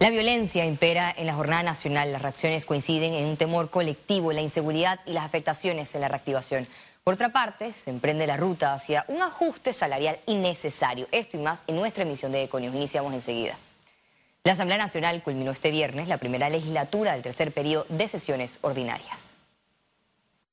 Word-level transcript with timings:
La 0.00 0.08
violencia 0.08 0.64
impera 0.64 1.12
en 1.14 1.26
la 1.26 1.34
jornada 1.34 1.62
nacional. 1.62 2.10
Las 2.10 2.22
reacciones 2.22 2.64
coinciden 2.64 3.12
en 3.12 3.26
un 3.26 3.36
temor 3.36 3.68
colectivo, 3.68 4.32
la 4.32 4.40
inseguridad 4.40 4.98
y 5.04 5.12
las 5.12 5.26
afectaciones 5.26 5.94
en 5.94 6.00
la 6.00 6.08
reactivación. 6.08 6.66
Por 7.04 7.12
otra 7.12 7.28
parte, 7.28 7.74
se 7.74 7.90
emprende 7.90 8.26
la 8.26 8.38
ruta 8.38 8.72
hacia 8.72 9.04
un 9.08 9.20
ajuste 9.20 9.74
salarial 9.74 10.18
innecesario. 10.24 11.06
Esto 11.12 11.36
y 11.36 11.40
más 11.40 11.62
en 11.66 11.76
nuestra 11.76 12.04
emisión 12.04 12.32
de 12.32 12.44
Econios. 12.44 12.74
Iniciamos 12.74 13.12
enseguida. 13.12 13.58
La 14.42 14.52
Asamblea 14.52 14.78
Nacional 14.78 15.22
culminó 15.22 15.50
este 15.50 15.70
viernes 15.70 16.08
la 16.08 16.16
primera 16.16 16.48
legislatura 16.48 17.12
del 17.12 17.20
tercer 17.20 17.52
periodo 17.52 17.84
de 17.90 18.08
sesiones 18.08 18.58
ordinarias. 18.62 19.29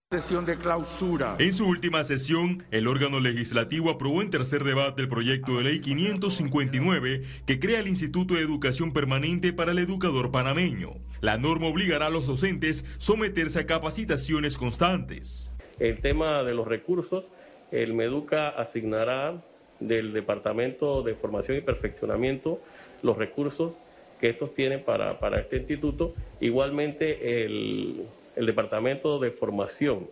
Sesión 0.10 0.46
de 0.46 0.58
clausura. 0.58 1.36
En 1.38 1.54
su 1.54 1.68
última 1.68 2.02
sesión, 2.05 2.64
el 2.71 2.88
órgano 2.88 3.20
legislativo 3.20 3.89
aprobó 3.89 4.21
en 4.21 4.30
tercer 4.30 4.64
debate 4.64 5.02
el 5.02 5.10
proyecto 5.10 5.57
de 5.57 5.66
ley 5.66 5.82
559 5.82 7.24
que 7.46 7.60
crea 7.60 7.82
el 7.82 7.89
Instituto 7.89 8.36
de 8.36 8.39
Educación 8.39 8.93
Permanente 8.93 9.52
para 9.52 9.74
el 9.74 9.80
Educador 9.80 10.32
Panameño. 10.32 10.92
La 11.20 11.38
norma 11.38 11.68
obligará 11.68 12.06
a 12.06 12.10
los 12.10 12.25
docentes 12.25 12.86
someterse 13.00 13.60
a 13.60 13.66
capacitaciones 13.66 14.57
constantes. 14.57 15.52
El 15.78 16.00
tema 16.00 16.42
de 16.44 16.54
los 16.54 16.69
recursos, 16.69 17.25
el 17.74 17.94
MEDUCA 17.94 18.47
asignará 18.47 19.44
del 19.82 20.14
Departamento 20.14 21.04
de 21.04 21.16
Formación 21.16 21.58
y 21.58 21.61
Perfeccionamiento 21.61 22.61
los 23.02 23.18
recursos 23.18 23.74
que 24.21 24.30
estos 24.30 24.55
tienen 24.55 24.86
para, 24.86 25.19
para 25.19 25.42
este 25.42 25.58
instituto. 25.58 26.14
Igualmente, 26.39 27.44
el 27.44 28.05
el 28.37 28.46
Departamento 28.46 29.19
de 29.19 29.32
Formación 29.32 30.07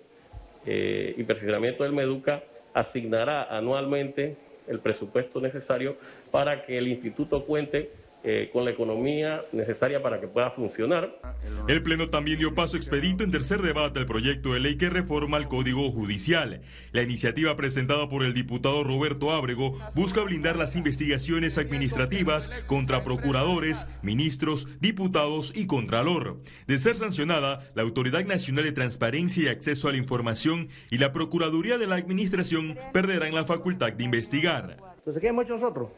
eh, 0.66 1.14
y 1.16 1.24
Perfeccionamiento 1.24 1.84
del 1.84 1.94
MEDUCA 1.94 2.44
asignará 2.74 3.44
anualmente 3.44 4.36
el 4.68 4.80
presupuesto 4.80 5.40
necesario 5.40 5.96
para 6.32 6.66
que 6.66 6.78
el 6.78 6.88
instituto 6.88 7.46
cuente 7.46 7.92
eh, 8.28 8.50
con 8.52 8.66
la 8.66 8.72
economía 8.72 9.46
necesaria 9.52 10.02
para 10.02 10.20
que 10.20 10.28
pueda 10.28 10.50
funcionar. 10.50 11.20
El 11.68 11.84
Pleno 11.84 12.10
también 12.10 12.40
dio 12.40 12.56
paso 12.56 12.76
expedito 12.76 13.24
en 13.24 13.30
tercer 13.30 13.62
debate 13.62 14.00
al 14.00 14.08
proyecto 14.08 14.54
de 14.54 14.60
ley 14.60 14.78
que 14.78 14.90
reforma 14.90 15.38
el 15.38 15.48
Código 15.48 15.92
Judicial. 15.92 16.62
La 16.92 17.04
iniciativa 17.04 17.56
presentada 17.56 18.10
por 18.10 18.24
el 18.24 18.34
diputado 18.34 18.84
Roberto 18.84 19.32
Ábrego 19.32 19.78
busca 19.94 20.24
blindar 20.24 20.56
las 20.56 20.76
investigaciones 20.76 21.60
administrativas 21.60 22.50
contra 22.66 23.04
procuradores, 23.04 23.86
ministros, 24.02 24.68
diputados 24.80 25.54
y 25.56 25.68
contralor. 25.68 26.40
De 26.66 26.80
ser 26.80 26.98
sancionada, 26.98 27.70
la 27.76 27.84
Autoridad 27.84 28.26
Nacional 28.26 28.64
de 28.64 28.72
Transparencia 28.72 29.44
y 29.44 29.48
Acceso 29.50 29.88
a 29.88 29.92
la 29.92 29.98
Información 29.98 30.70
y 30.90 30.98
la 30.98 31.12
Procuraduría 31.12 31.78
de 31.78 31.86
la 31.86 31.98
Administración 31.98 32.76
perderán 32.92 33.36
la 33.36 33.46
facultad 33.46 33.94
de 33.94 34.04
investigar. 34.04 34.78
Entonces, 34.98 35.22
¿qué 35.22 35.28
hemos 35.28 35.46
hecho 35.46 35.54
nosotros? 35.54 35.90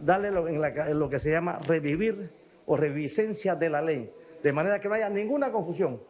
Darle 0.00 0.30
lo, 0.30 0.48
en, 0.48 0.98
lo 0.98 1.08
que 1.08 1.18
se 1.18 1.30
llama 1.30 1.58
revivir 1.60 2.30
o 2.66 2.76
revisencia 2.76 3.54
de 3.54 3.70
la 3.70 3.82
ley, 3.82 4.10
de 4.42 4.52
manera 4.52 4.80
que 4.80 4.88
no 4.88 4.94
haya 4.94 5.08
ninguna 5.08 5.50
confusión. 5.50 6.00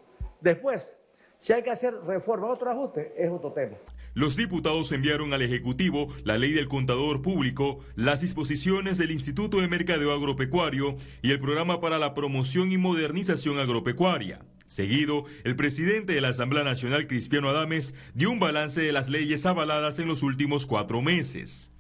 Después, 0.41 0.95
si 1.39 1.53
hay 1.53 1.63
que 1.63 1.71
hacer 1.71 1.95
reforma 2.07 2.49
otro 2.49 2.71
ajuste, 2.71 3.13
es 3.17 3.31
otro 3.31 3.53
tema. 3.53 3.77
Los 4.15 4.37
diputados 4.37 4.93
enviaron 4.93 5.33
al 5.33 5.41
Ejecutivo 5.41 6.09
la 6.25 6.37
ley 6.37 6.53
del 6.53 6.69
contador 6.69 7.23
público, 7.23 7.79
las 7.97 8.21
disposiciones 8.21 8.99
del 8.99 9.11
Instituto 9.11 9.59
de 9.61 9.69
Mercadeo 9.69 10.13
Agropecuario 10.13 10.97
y 11.23 11.31
el 11.31 11.39
programa 11.39 11.81
para 11.81 11.99
la 11.99 12.13
promoción 12.13 12.71
y 12.73 12.79
modernización 12.79 13.59
agropecuaria. 13.59 14.45
Seguido, 14.67 15.25
el 15.45 15.57
presidente 15.57 16.13
de 16.13 16.21
la 16.21 16.29
Asamblea 16.29 16.63
Nacional, 16.63 17.07
Cristiano 17.07 17.49
Adames, 17.49 17.95
dio 18.15 18.31
un 18.31 18.39
balance 18.39 18.83
de 18.83 18.93
las 18.93 19.09
leyes 19.09 19.47
avaladas 19.47 19.99
en 19.99 20.09
los 20.09 20.23
últimos 20.23 20.67
cuatro 20.67 21.01
meses 21.01 21.72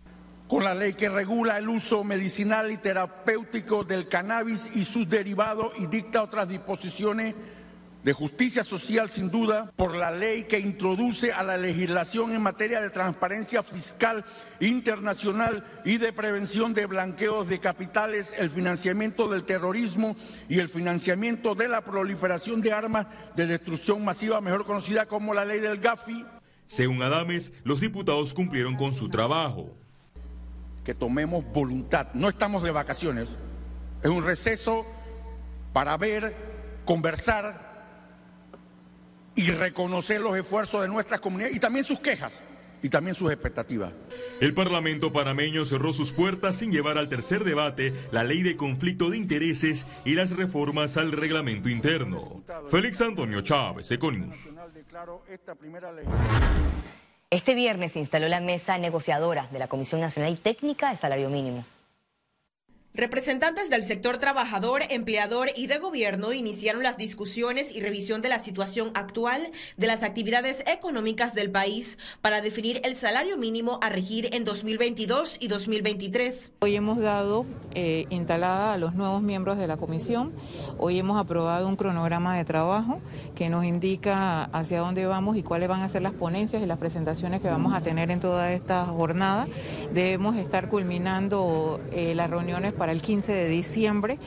con 0.52 0.64
la 0.64 0.74
ley 0.74 0.92
que 0.92 1.08
regula 1.08 1.56
el 1.56 1.66
uso 1.66 2.04
medicinal 2.04 2.70
y 2.70 2.76
terapéutico 2.76 3.84
del 3.84 4.06
cannabis 4.06 4.68
y 4.74 4.84
sus 4.84 5.08
derivados 5.08 5.72
y 5.78 5.86
dicta 5.86 6.22
otras 6.22 6.46
disposiciones 6.46 7.34
de 8.04 8.12
justicia 8.12 8.62
social 8.62 9.08
sin 9.08 9.30
duda, 9.30 9.72
por 9.76 9.94
la 9.94 10.10
ley 10.10 10.42
que 10.42 10.58
introduce 10.58 11.32
a 11.32 11.42
la 11.42 11.56
legislación 11.56 12.34
en 12.34 12.42
materia 12.42 12.82
de 12.82 12.90
transparencia 12.90 13.62
fiscal 13.62 14.26
internacional 14.60 15.64
y 15.86 15.96
de 15.96 16.12
prevención 16.12 16.74
de 16.74 16.84
blanqueos 16.84 17.48
de 17.48 17.58
capitales, 17.58 18.34
el 18.36 18.50
financiamiento 18.50 19.28
del 19.28 19.44
terrorismo 19.44 20.16
y 20.50 20.58
el 20.58 20.68
financiamiento 20.68 21.54
de 21.54 21.68
la 21.68 21.80
proliferación 21.80 22.60
de 22.60 22.74
armas 22.74 23.06
de 23.34 23.46
destrucción 23.46 24.04
masiva, 24.04 24.42
mejor 24.42 24.66
conocida 24.66 25.06
como 25.06 25.32
la 25.32 25.46
ley 25.46 25.60
del 25.60 25.78
GAFI. 25.78 26.26
Según 26.66 27.02
Adames, 27.02 27.54
los 27.64 27.80
diputados 27.80 28.34
cumplieron 28.34 28.76
con 28.76 28.92
su 28.92 29.08
trabajo 29.08 29.78
que 30.84 30.94
tomemos 30.94 31.44
voluntad. 31.52 32.08
No 32.14 32.28
estamos 32.28 32.62
de 32.62 32.70
vacaciones, 32.70 33.28
es 34.02 34.10
un 34.10 34.24
receso 34.24 34.86
para 35.72 35.96
ver, 35.96 36.34
conversar 36.84 37.72
y 39.34 39.50
reconocer 39.50 40.20
los 40.20 40.36
esfuerzos 40.36 40.82
de 40.82 40.88
nuestra 40.88 41.18
comunidad 41.18 41.50
y 41.50 41.58
también 41.58 41.84
sus 41.84 42.00
quejas 42.00 42.42
y 42.82 42.88
también 42.88 43.14
sus 43.14 43.30
expectativas. 43.30 43.92
El 44.40 44.54
Parlamento 44.54 45.12
panameño 45.12 45.64
cerró 45.64 45.92
sus 45.92 46.12
puertas 46.12 46.56
sin 46.56 46.72
llevar 46.72 46.98
al 46.98 47.08
tercer 47.08 47.44
debate 47.44 47.94
la 48.10 48.24
ley 48.24 48.42
de 48.42 48.56
conflicto 48.56 49.08
de 49.08 49.16
intereses 49.16 49.86
y 50.04 50.14
las 50.14 50.36
reformas 50.36 50.96
al 50.96 51.12
reglamento 51.12 51.68
interno. 51.68 52.42
Félix 52.68 53.00
Antonio 53.00 53.40
Chávez, 53.40 53.90
Econius. 53.90 54.36
Este 57.32 57.54
viernes 57.54 57.92
se 57.92 57.98
instaló 57.98 58.28
la 58.28 58.40
mesa 58.40 58.76
negociadora 58.76 59.48
de 59.50 59.58
la 59.58 59.66
Comisión 59.66 60.02
Nacional 60.02 60.34
y 60.34 60.36
Técnica 60.36 60.90
de 60.90 60.98
Salario 60.98 61.30
Mínimo. 61.30 61.64
Representantes 62.94 63.70
del 63.70 63.84
sector 63.84 64.18
trabajador, 64.18 64.82
empleador 64.90 65.48
y 65.56 65.66
de 65.66 65.78
gobierno 65.78 66.34
iniciaron 66.34 66.82
las 66.82 66.98
discusiones 66.98 67.74
y 67.74 67.80
revisión 67.80 68.20
de 68.20 68.28
la 68.28 68.38
situación 68.38 68.90
actual 68.92 69.50
de 69.78 69.86
las 69.86 70.02
actividades 70.02 70.62
económicas 70.66 71.34
del 71.34 71.50
país 71.50 71.96
para 72.20 72.42
definir 72.42 72.82
el 72.84 72.94
salario 72.94 73.38
mínimo 73.38 73.78
a 73.80 73.88
regir 73.88 74.28
en 74.34 74.44
2022 74.44 75.38
y 75.40 75.48
2023. 75.48 76.52
Hoy 76.60 76.76
hemos 76.76 76.98
dado 76.98 77.46
eh, 77.74 78.04
instalada 78.10 78.74
a 78.74 78.76
los 78.76 78.94
nuevos 78.94 79.22
miembros 79.22 79.56
de 79.56 79.66
la 79.66 79.78
comisión. 79.78 80.30
Hoy 80.76 80.98
hemos 80.98 81.18
aprobado 81.18 81.68
un 81.68 81.76
cronograma 81.76 82.36
de 82.36 82.44
trabajo 82.44 83.00
que 83.34 83.48
nos 83.48 83.64
indica 83.64 84.44
hacia 84.52 84.80
dónde 84.80 85.06
vamos 85.06 85.38
y 85.38 85.42
cuáles 85.42 85.70
van 85.70 85.80
a 85.80 85.88
ser 85.88 86.02
las 86.02 86.12
ponencias 86.12 86.62
y 86.62 86.66
las 86.66 86.76
presentaciones 86.76 87.40
que 87.40 87.48
vamos 87.48 87.72
a 87.72 87.80
tener 87.80 88.10
en 88.10 88.20
toda 88.20 88.52
esta 88.52 88.84
jornada. 88.84 89.48
Debemos 89.94 90.36
estar 90.36 90.68
culminando 90.68 91.80
eh, 91.92 92.14
las 92.14 92.28
reuniones 92.28 92.74
para 92.82 92.90
el 92.90 93.00
15 93.00 93.30
de 93.30 93.48
diciembre 93.48 94.18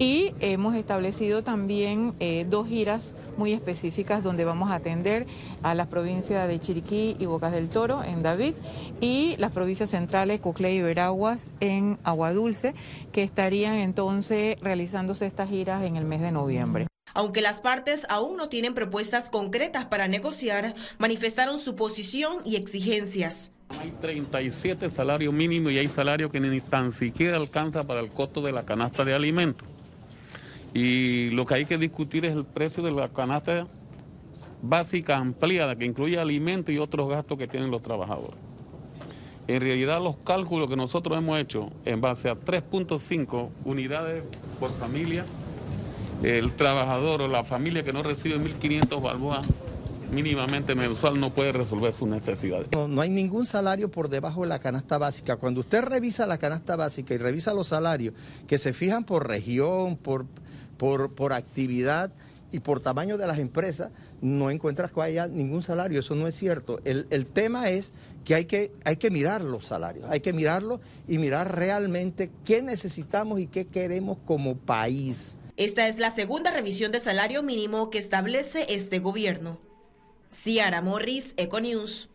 y 0.00 0.34
hemos 0.40 0.74
establecido 0.74 1.44
también 1.44 2.12
eh, 2.18 2.44
dos 2.44 2.66
giras 2.66 3.14
muy 3.36 3.52
específicas 3.52 4.24
donde 4.24 4.44
vamos 4.44 4.72
a 4.72 4.74
atender 4.74 5.26
a 5.62 5.76
las 5.76 5.86
provincias 5.86 6.48
de 6.48 6.58
Chiriquí 6.58 7.14
y 7.20 7.26
Bocas 7.26 7.52
del 7.52 7.68
Toro 7.68 8.02
en 8.02 8.24
David 8.24 8.54
y 9.00 9.36
las 9.38 9.52
provincias 9.52 9.90
centrales 9.90 10.40
Coclé 10.40 10.74
y 10.74 10.82
Veraguas 10.82 11.52
en 11.60 12.00
Aguadulce 12.02 12.74
que 13.12 13.22
estarían 13.22 13.74
entonces 13.76 14.58
realizándose 14.60 15.26
estas 15.26 15.48
giras 15.48 15.84
en 15.84 15.94
el 15.94 16.04
mes 16.04 16.20
de 16.20 16.32
noviembre. 16.32 16.88
Aunque 17.14 17.42
las 17.42 17.60
partes 17.60 18.06
aún 18.08 18.36
no 18.36 18.48
tienen 18.48 18.74
propuestas 18.74 19.30
concretas 19.30 19.84
para 19.84 20.08
negociar, 20.08 20.74
manifestaron 20.98 21.60
su 21.60 21.76
posición 21.76 22.38
y 22.44 22.56
exigencias. 22.56 23.52
Hay 23.78 23.92
37 24.00 24.90
salarios 24.90 25.32
mínimos 25.32 25.72
y 25.72 25.78
hay 25.78 25.86
salarios 25.86 26.30
que 26.30 26.40
ni 26.40 26.60
tan 26.60 26.92
siquiera 26.92 27.36
alcanza 27.36 27.84
para 27.84 28.00
el 28.00 28.10
costo 28.10 28.42
de 28.42 28.52
la 28.52 28.64
canasta 28.64 29.04
de 29.04 29.14
alimentos. 29.14 29.68
Y 30.74 31.30
lo 31.30 31.46
que 31.46 31.54
hay 31.54 31.64
que 31.64 31.78
discutir 31.78 32.24
es 32.24 32.32
el 32.34 32.44
precio 32.44 32.82
de 32.82 32.90
la 32.90 33.08
canasta 33.08 33.66
básica 34.62 35.16
ampliada, 35.16 35.76
que 35.76 35.84
incluye 35.84 36.18
alimentos 36.18 36.74
y 36.74 36.78
otros 36.78 37.08
gastos 37.08 37.38
que 37.38 37.46
tienen 37.46 37.70
los 37.70 37.82
trabajadores. 37.82 38.38
En 39.46 39.60
realidad 39.60 40.02
los 40.02 40.16
cálculos 40.18 40.68
que 40.68 40.76
nosotros 40.76 41.16
hemos 41.18 41.38
hecho 41.38 41.70
en 41.84 42.00
base 42.00 42.28
a 42.28 42.34
3.5 42.34 43.48
unidades 43.64 44.22
por 44.58 44.70
familia, 44.70 45.24
el 46.22 46.52
trabajador 46.52 47.22
o 47.22 47.28
la 47.28 47.44
familia 47.44 47.82
que 47.82 47.92
no 47.92 48.02
recibe 48.02 48.36
1.500 48.36 49.02
balboas 49.02 49.46
mínimamente 50.12 50.74
mensual 50.74 51.20
no 51.20 51.30
puede 51.30 51.52
resolver 51.52 51.92
sus 51.92 52.08
necesidades. 52.08 52.68
No, 52.72 53.00
hay 53.00 53.10
ningún 53.10 53.46
salario 53.46 53.90
por 53.90 54.08
debajo 54.08 54.42
de 54.42 54.48
la 54.48 54.58
canasta 54.58 54.98
básica. 54.98 55.36
Cuando 55.36 55.60
usted 55.60 55.82
revisa 55.82 56.26
la 56.26 56.38
canasta 56.38 56.76
básica 56.76 57.14
y 57.14 57.18
revisa 57.18 57.54
los 57.54 57.68
salarios 57.68 58.14
que 58.46 58.58
se 58.58 58.72
fijan 58.72 59.04
por 59.04 59.28
región, 59.28 59.96
por, 59.96 60.26
por, 60.76 61.14
por 61.14 61.32
actividad 61.32 62.12
y 62.52 62.58
por 62.60 62.80
tamaño 62.80 63.16
de 63.16 63.26
las 63.26 63.38
empresas, 63.38 63.90
no 64.20 64.50
encuentras 64.50 64.92
que 64.92 65.00
haya 65.00 65.28
ningún 65.28 65.62
salario. 65.62 66.00
Eso 66.00 66.14
no 66.14 66.26
es 66.26 66.36
cierto. 66.36 66.80
El, 66.84 67.06
el 67.10 67.26
tema 67.26 67.70
es 67.70 67.92
que 68.24 68.34
hay, 68.34 68.44
que 68.44 68.72
hay 68.84 68.96
que 68.96 69.10
mirar 69.10 69.42
los 69.42 69.66
salarios, 69.66 70.10
hay 70.10 70.20
que 70.20 70.32
mirarlos 70.32 70.80
y 71.08 71.18
mirar 71.18 71.56
realmente 71.56 72.30
qué 72.44 72.60
necesitamos 72.62 73.40
y 73.40 73.46
qué 73.46 73.66
queremos 73.66 74.18
como 74.26 74.56
país. 74.56 75.38
Esta 75.56 75.86
es 75.88 75.98
la 75.98 76.10
segunda 76.10 76.50
revisión 76.50 76.90
de 76.90 77.00
salario 77.00 77.42
mínimo 77.42 77.90
que 77.90 77.98
establece 77.98 78.66
este 78.70 78.98
gobierno. 78.98 79.69
Ciara 80.30 80.80
Morris, 80.80 81.34
Econews. 81.36 82.08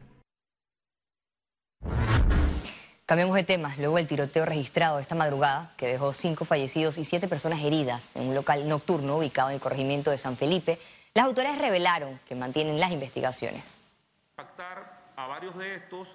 Cambiamos 3.05 3.35
de 3.35 3.43
tema. 3.43 3.75
Luego 3.77 3.99
el 3.99 4.07
tiroteo 4.07 4.45
registrado 4.45 4.99
esta 4.99 5.15
madrugada, 5.15 5.73
que 5.77 5.87
dejó 5.87 6.13
cinco 6.13 6.45
fallecidos 6.45 6.97
y 6.97 7.03
siete 7.03 7.27
personas 7.27 7.61
heridas 7.61 8.15
en 8.15 8.29
un 8.29 8.35
local 8.35 8.67
nocturno 8.67 9.17
ubicado 9.17 9.49
en 9.49 9.55
el 9.55 9.61
corregimiento 9.61 10.11
de 10.11 10.17
San 10.17 10.37
Felipe, 10.37 10.79
las 11.13 11.25
autoridades 11.25 11.59
revelaron 11.59 12.19
que 12.27 12.35
mantienen 12.35 12.79
las 12.79 12.91
investigaciones. 12.91 13.77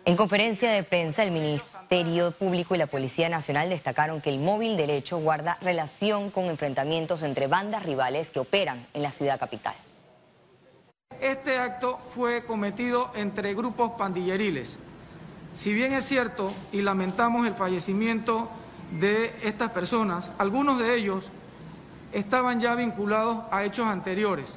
En 0.04 0.16
conferencia 0.16 0.72
de 0.72 0.82
prensa, 0.82 1.22
el 1.22 1.30
Ministerio 1.30 2.32
Público 2.32 2.74
y 2.74 2.78
la 2.78 2.86
Policía 2.86 3.28
Nacional 3.28 3.70
destacaron 3.70 4.20
que 4.20 4.30
el 4.30 4.38
móvil 4.38 4.76
del 4.76 4.90
hecho 4.90 5.18
guarda 5.18 5.58
relación 5.60 6.30
con 6.30 6.46
enfrentamientos 6.46 7.22
entre 7.22 7.46
bandas 7.46 7.84
rivales 7.84 8.30
que 8.30 8.40
operan 8.40 8.86
en 8.94 9.02
la 9.02 9.12
ciudad 9.12 9.38
capital. 9.38 9.74
Este 11.20 11.58
acto 11.58 11.98
fue 12.14 12.44
cometido 12.44 13.10
entre 13.14 13.54
grupos 13.54 13.92
pandilleriles. 13.92 14.76
Si 15.54 15.74
bien 15.74 15.92
es 15.92 16.06
cierto 16.06 16.50
y 16.72 16.80
lamentamos 16.80 17.46
el 17.46 17.54
fallecimiento 17.54 18.48
de 18.98 19.34
estas 19.42 19.70
personas, 19.70 20.30
algunos 20.38 20.78
de 20.78 20.94
ellos 20.94 21.24
estaban 22.12 22.60
ya 22.60 22.74
vinculados 22.74 23.44
a 23.50 23.64
hechos 23.64 23.86
anteriores, 23.86 24.54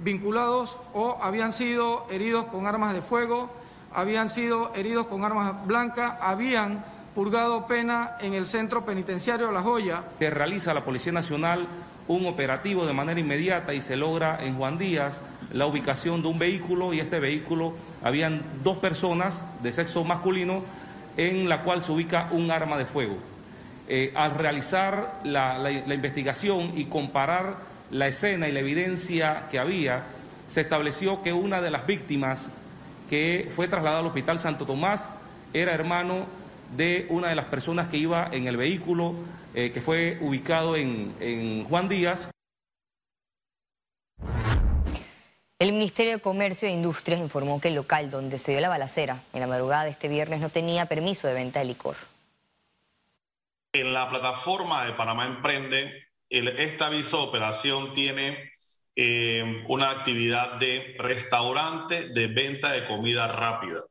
vinculados 0.00 0.76
o 0.94 1.18
habían 1.22 1.52
sido 1.52 2.06
heridos 2.10 2.46
con 2.46 2.66
armas 2.66 2.92
de 2.92 3.02
fuego, 3.02 3.48
habían 3.94 4.28
sido 4.30 4.74
heridos 4.74 5.06
con 5.06 5.24
armas 5.24 5.64
blancas, 5.64 6.14
habían 6.20 6.84
purgado 7.14 7.66
pena 7.66 8.16
en 8.20 8.34
el 8.34 8.46
centro 8.46 8.84
penitenciario 8.84 9.50
La 9.50 9.62
Joya. 9.62 10.04
Se 10.18 10.30
realiza 10.30 10.74
la 10.74 10.84
Policía 10.84 11.12
Nacional 11.12 11.66
un 12.08 12.26
operativo 12.26 12.86
de 12.86 12.92
manera 12.92 13.20
inmediata 13.20 13.72
y 13.74 13.80
se 13.80 13.96
logra 13.96 14.38
en 14.42 14.56
Juan 14.56 14.78
Díaz 14.78 15.20
la 15.52 15.66
ubicación 15.66 16.22
de 16.22 16.28
un 16.28 16.38
vehículo 16.38 16.92
y 16.92 17.00
este 17.00 17.20
vehículo 17.20 17.74
habían 18.02 18.42
dos 18.62 18.78
personas 18.78 19.40
de 19.62 19.72
sexo 19.72 20.04
masculino 20.04 20.62
en 21.16 21.48
la 21.48 21.62
cual 21.62 21.82
se 21.82 21.92
ubica 21.92 22.28
un 22.30 22.50
arma 22.50 22.78
de 22.78 22.86
fuego. 22.86 23.16
Eh, 23.88 24.12
al 24.14 24.34
realizar 24.34 25.20
la, 25.24 25.70
investigación 25.70 26.72
y 26.76 26.84
comparar 26.84 27.56
la 27.90 28.06
escena 28.06 28.48
y 28.48 28.52
la 28.52 28.60
evidencia 28.60 29.48
que 29.50 29.58
había, 29.58 30.04
se 30.46 30.60
estableció 30.60 31.22
que 31.22 31.32
una 31.32 31.60
de 31.60 31.70
las 31.70 31.86
víctimas 31.86 32.50
que 33.08 33.50
fue 33.54 33.66
trasladada 33.66 34.00
al 34.00 34.06
Hospital 34.06 34.38
Santo 34.38 34.64
Tomás 34.64 35.08
era 35.52 35.74
hermano 35.74 36.26
de 36.76 37.06
una 37.10 37.28
de 37.28 37.34
las 37.34 37.46
personas 37.46 37.88
que 37.88 37.96
iba 37.96 38.28
en 38.32 38.46
el 38.46 38.56
vehículo 38.56 39.14
eh, 39.54 39.72
que 39.72 39.80
fue 39.80 40.18
ubicado 40.20 40.76
en 40.76 41.64
Juan 41.64 41.88
Díaz. 41.88 42.30
El 45.60 45.74
Ministerio 45.74 46.14
de 46.14 46.20
Comercio 46.22 46.68
e 46.68 46.70
Industrias 46.70 47.20
informó 47.20 47.60
que 47.60 47.68
el 47.68 47.74
local 47.74 48.10
donde 48.10 48.38
se 48.38 48.52
dio 48.52 48.62
la 48.62 48.70
balacera 48.70 49.24
en 49.34 49.40
la 49.40 49.46
madrugada 49.46 49.84
de 49.84 49.90
este 49.90 50.08
viernes 50.08 50.40
no 50.40 50.48
tenía 50.48 50.86
permiso 50.86 51.28
de 51.28 51.34
venta 51.34 51.58
de 51.58 51.66
licor. 51.66 51.96
En 53.74 53.92
la 53.92 54.08
plataforma 54.08 54.86
de 54.86 54.94
Panamá 54.94 55.26
Emprende, 55.26 56.08
esta 56.30 56.86
aviso 56.86 57.18
de 57.18 57.28
operación 57.28 57.92
tiene 57.92 58.52
eh, 58.96 59.62
una 59.68 59.90
actividad 59.90 60.58
de 60.58 60.96
restaurante 60.98 62.08
de 62.08 62.28
venta 62.28 62.72
de 62.72 62.86
comida 62.86 63.26
rápida. 63.26 63.82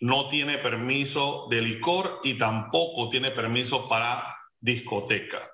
No 0.00 0.28
tiene 0.28 0.58
permiso 0.58 1.46
de 1.50 1.62
licor 1.62 2.20
y 2.24 2.34
tampoco 2.34 3.08
tiene 3.08 3.30
permiso 3.30 3.88
para 3.88 4.22
discoteca. 4.58 5.50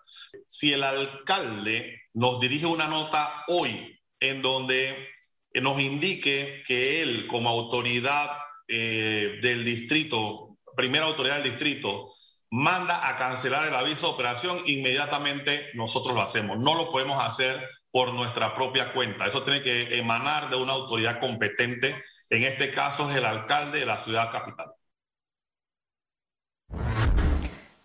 Si 0.46 0.72
el 0.72 0.82
alcalde 0.82 2.02
nos 2.14 2.40
dirige 2.40 2.66
una 2.66 2.88
nota 2.88 3.44
hoy 3.48 4.00
en 4.20 4.42
donde 4.42 5.10
nos 5.54 5.80
indique 5.80 6.62
que 6.66 7.02
él, 7.02 7.26
como 7.26 7.48
autoridad 7.48 8.30
eh, 8.68 9.38
del 9.42 9.64
distrito, 9.64 10.58
primera 10.76 11.06
autoridad 11.06 11.36
del 11.36 11.50
distrito, 11.50 12.10
manda 12.50 13.08
a 13.08 13.16
cancelar 13.16 13.68
el 13.68 13.74
aviso 13.74 14.08
de 14.08 14.14
operación, 14.14 14.62
inmediatamente 14.66 15.70
nosotros 15.74 16.14
lo 16.14 16.22
hacemos. 16.22 16.58
No 16.58 16.74
lo 16.74 16.90
podemos 16.90 17.22
hacer 17.22 17.68
por 17.90 18.12
nuestra 18.12 18.54
propia 18.54 18.92
cuenta. 18.92 19.26
Eso 19.26 19.42
tiene 19.42 19.62
que 19.62 19.98
emanar 19.98 20.50
de 20.50 20.56
una 20.56 20.72
autoridad 20.72 21.20
competente. 21.20 21.94
En 22.30 22.42
este 22.42 22.72
caso 22.72 23.10
es 23.10 23.16
el 23.16 23.24
alcalde 23.24 23.80
de 23.80 23.86
la 23.86 23.96
ciudad 23.96 24.30
capital. 24.30 24.72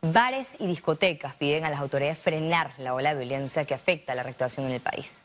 Bares 0.01 0.55
y 0.59 0.67
discotecas 0.67 1.35
piden 1.35 1.63
a 1.63 1.69
las 1.69 1.79
autoridades 1.79 2.17
frenar 2.17 2.73
la 2.79 2.93
ola 2.93 3.13
de 3.13 3.19
violencia 3.19 3.65
que 3.65 3.73
afecta 3.73 4.13
a 4.13 4.15
la 4.15 4.23
recreación 4.23 4.65
en 4.65 4.73
el 4.73 4.81
país 4.81 5.21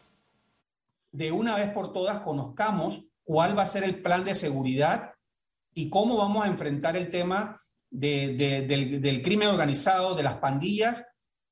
de 1.16 1.32
una 1.32 1.56
vez 1.56 1.70
por 1.70 1.94
todas 1.94 2.20
conozcamos 2.20 3.06
cuál 3.24 3.56
va 3.56 3.62
a 3.62 3.66
ser 3.66 3.84
el 3.84 4.02
plan 4.02 4.22
de 4.24 4.34
seguridad 4.34 5.14
y 5.72 5.88
cómo 5.88 6.18
vamos 6.18 6.44
a 6.44 6.48
enfrentar 6.48 6.96
el 6.96 7.10
tema 7.10 7.60
del, 7.90 9.22
crimen 9.24 9.48
organizado, 9.48 10.14
de 10.14 10.22
las 10.22 10.34
pandillas, 10.34 11.04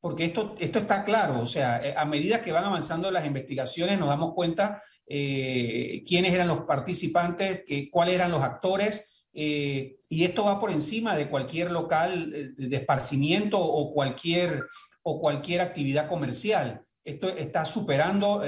porque 0.05 0.27
esto, 0.27 0.55
esto 0.59 0.81
está 0.81 1.03
claro, 1.03 1.41
o 1.41 1.47
sea, 1.47 1.81
eh, 1.83 1.95
a 1.97 2.05
medida 2.05 2.43
que 2.43 2.53
van 2.53 2.65
avanzando 2.65 3.11
las 3.11 3.25
investigaciones 3.25 3.99
nos 3.99 4.11
damos 4.11 4.35
cuenta 4.35 4.83
eh, 5.07 6.05
quiénes 6.07 6.35
eran 6.35 6.49
los 6.49 6.65
participantes, 6.65 7.65
cuáles 7.91 8.17
eran 8.17 8.31
los 8.31 8.43
actores, 8.43 9.25
eh, 9.33 9.97
y 10.07 10.25
esto 10.25 10.45
va 10.45 10.61
por 10.61 10.71
encima 10.71 11.17
de 11.17 11.31
cualquier 11.31 11.71
local 11.71 12.55
de 12.55 12.77
esparcimiento 12.77 13.59
o 13.59 13.95
cualquier, 13.95 14.61
o 15.05 15.19
cualquier 15.19 15.63
actividad 15.63 16.07
comercial. 16.07 16.83
Esto 17.03 17.31
está 17.31 17.65
superando 17.65 18.43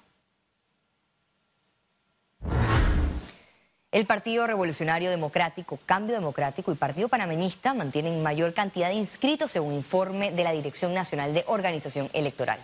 El 3.92 4.06
Partido 4.06 4.48
Revolucionario 4.48 5.08
Democrático, 5.08 5.78
Cambio 5.86 6.16
Democrático 6.16 6.72
y 6.72 6.74
Partido 6.74 7.08
Panameñista 7.08 7.74
mantienen 7.74 8.24
mayor 8.24 8.54
cantidad 8.54 8.88
de 8.88 8.94
inscritos 8.94 9.52
según 9.52 9.72
informe 9.72 10.32
de 10.32 10.42
la 10.42 10.50
Dirección 10.50 10.92
Nacional 10.92 11.32
de 11.32 11.44
Organización 11.46 12.10
Electoral. 12.12 12.58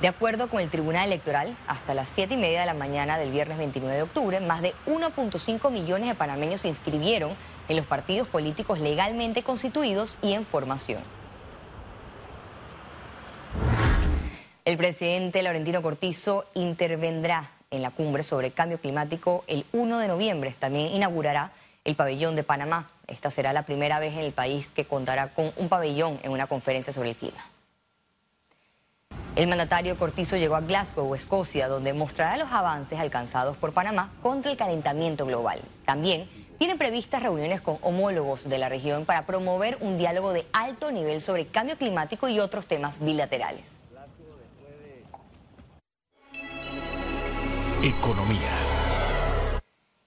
De 0.00 0.06
acuerdo 0.06 0.48
con 0.48 0.60
el 0.60 0.70
Tribunal 0.70 1.06
Electoral, 1.06 1.56
hasta 1.66 1.92
las 1.92 2.08
7 2.14 2.34
y 2.34 2.36
media 2.36 2.60
de 2.60 2.66
la 2.66 2.74
mañana 2.74 3.18
del 3.18 3.32
viernes 3.32 3.58
29 3.58 3.96
de 3.96 4.02
octubre, 4.02 4.38
más 4.38 4.62
de 4.62 4.72
1.5 4.86 5.72
millones 5.72 6.08
de 6.08 6.14
panameños 6.14 6.60
se 6.60 6.68
inscribieron 6.68 7.34
en 7.68 7.76
los 7.76 7.84
partidos 7.84 8.28
políticos 8.28 8.78
legalmente 8.78 9.42
constituidos 9.42 10.16
y 10.22 10.34
en 10.34 10.46
formación. 10.46 11.02
El 14.64 14.76
presidente 14.76 15.42
Laurentino 15.42 15.82
Cortizo 15.82 16.44
intervendrá 16.54 17.50
en 17.72 17.82
la 17.82 17.90
cumbre 17.90 18.22
sobre 18.22 18.52
cambio 18.52 18.78
climático 18.80 19.42
el 19.48 19.66
1 19.72 19.98
de 19.98 20.06
noviembre. 20.06 20.54
También 20.60 20.92
inaugurará 20.92 21.50
el 21.84 21.96
pabellón 21.96 22.36
de 22.36 22.44
Panamá. 22.44 22.88
Esta 23.08 23.32
será 23.32 23.52
la 23.52 23.64
primera 23.64 23.98
vez 23.98 24.12
en 24.12 24.20
el 24.20 24.32
país 24.32 24.70
que 24.70 24.84
contará 24.84 25.34
con 25.34 25.52
un 25.56 25.68
pabellón 25.68 26.20
en 26.22 26.30
una 26.30 26.46
conferencia 26.46 26.92
sobre 26.92 27.10
el 27.10 27.16
clima. 27.16 27.44
El 29.38 29.46
mandatario 29.46 29.96
Cortizo 29.96 30.36
llegó 30.36 30.56
a 30.56 30.60
Glasgow, 30.62 31.14
Escocia, 31.14 31.68
donde 31.68 31.92
mostrará 31.92 32.36
los 32.36 32.50
avances 32.50 32.98
alcanzados 32.98 33.56
por 33.56 33.72
Panamá 33.72 34.10
contra 34.20 34.50
el 34.50 34.56
calentamiento 34.56 35.24
global. 35.26 35.62
También 35.84 36.28
tiene 36.58 36.74
previstas 36.74 37.22
reuniones 37.22 37.60
con 37.60 37.78
homólogos 37.82 38.48
de 38.48 38.58
la 38.58 38.68
región 38.68 39.04
para 39.04 39.26
promover 39.26 39.78
un 39.80 39.96
diálogo 39.96 40.32
de 40.32 40.44
alto 40.52 40.90
nivel 40.90 41.20
sobre 41.20 41.46
cambio 41.46 41.78
climático 41.78 42.28
y 42.28 42.40
otros 42.40 42.66
temas 42.66 42.98
bilaterales. 42.98 43.62
Economía. 47.80 48.50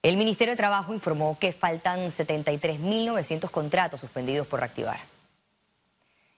El 0.02 0.18
Ministerio 0.18 0.52
de 0.52 0.58
Trabajo 0.58 0.92
informó 0.92 1.38
que 1.38 1.54
faltan 1.54 2.00
73.900 2.10 3.50
contratos 3.50 3.98
suspendidos 3.98 4.46
por 4.46 4.60
reactivar. 4.60 5.11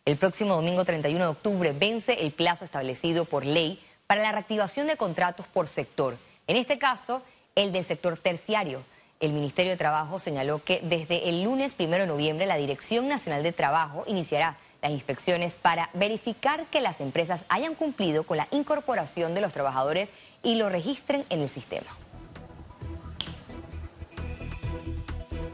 El 0.06 0.18
próximo 0.18 0.56
domingo 0.56 0.84
31 0.84 1.18
de 1.25 1.30
octubre 1.30 1.73
vence 1.73 2.12
el 2.12 2.32
plazo 2.32 2.66
establecido 2.66 3.25
por 3.25 3.46
ley 3.46 3.82
para 4.06 4.20
la 4.20 4.32
reactivación 4.32 4.87
de 4.87 4.99
contratos 4.99 5.46
por 5.46 5.66
sector. 5.66 6.18
En 6.46 6.56
este 6.56 6.78
caso, 6.78 7.23
el 7.54 7.73
del 7.73 7.87
sector 7.87 8.18
terciario. 8.18 8.82
El 9.18 9.32
Ministerio 9.32 9.73
de 9.73 9.78
Trabajo 9.78 10.18
señaló 10.18 10.62
que 10.62 10.80
desde 10.82 11.30
el 11.30 11.42
lunes 11.42 11.75
1 11.78 11.88
de 11.88 12.06
noviembre 12.06 12.44
la 12.44 12.56
Dirección 12.56 13.08
Nacional 13.08 13.42
de 13.42 13.52
Trabajo 13.52 14.04
iniciará 14.06 14.58
las 14.82 14.92
inspecciones 14.92 15.54
para 15.54 15.88
verificar 15.94 16.66
que 16.66 16.82
las 16.82 17.00
empresas 17.00 17.42
hayan 17.49 17.75
cumplido 17.75 18.25
con 18.25 18.37
la 18.37 18.49
incorporación 18.50 19.32
de 19.32 19.40
los 19.40 19.54
trabajadores 19.54 20.11
y 20.42 20.56
lo 20.56 20.68
registren 20.68 21.25
en 21.30 21.40
el 21.40 21.49
sistema. 21.49 21.96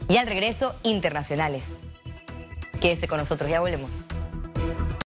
Y 0.09 0.17
al 0.17 0.27
regreso, 0.27 0.75
internacionales. 0.83 1.63
Quédese 2.81 3.07
con 3.07 3.17
nosotros, 3.17 3.49
ya 3.49 3.61
volvemos. 3.61 3.91